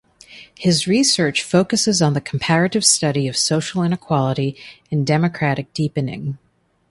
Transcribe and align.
His 0.57 0.87
research 0.87 1.43
focuses 1.43 2.01
on 2.01 2.13
the 2.13 2.21
comparative 2.21 2.83
study 2.83 3.27
of 3.27 3.37
social 3.37 3.83
inequality 3.83 4.57
and 4.89 5.05
democratic 5.05 5.73
deepening. 5.75 6.39